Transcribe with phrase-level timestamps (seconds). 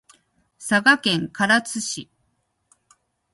[0.57, 2.09] 佐賀県唐津市